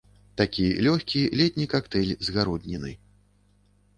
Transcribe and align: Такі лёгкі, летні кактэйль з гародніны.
Такі 0.39 0.63
лёгкі, 0.85 1.19
летні 1.41 1.67
кактэйль 1.75 2.15
з 2.29 2.35
гародніны. 2.37 2.91